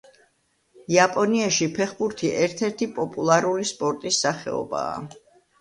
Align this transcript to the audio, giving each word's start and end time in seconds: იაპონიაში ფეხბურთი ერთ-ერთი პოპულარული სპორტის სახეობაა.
იაპონიაში 0.95 1.67
ფეხბურთი 1.75 2.31
ერთ-ერთი 2.45 2.87
პოპულარული 2.97 3.69
სპორტის 3.73 4.23
სახეობაა. 4.27 4.99